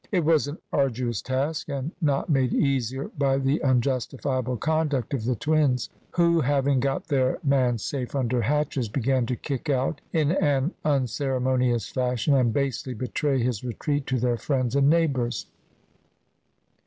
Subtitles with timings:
[0.11, 5.35] It was an arduous task, and not made easier by the unjustifiable conduct of the
[5.35, 10.73] twins, who having got their man safe under hatches began to kick out in an
[10.83, 15.45] unceremonious fashion and basely betray his retreat to their friends and neighbours.